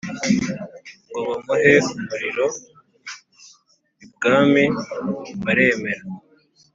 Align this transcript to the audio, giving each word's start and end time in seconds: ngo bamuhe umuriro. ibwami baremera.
ngo 1.07 1.19
bamuhe 1.27 1.73
umuriro. 1.95 2.45
ibwami 4.05 4.63
baremera. 5.43 6.03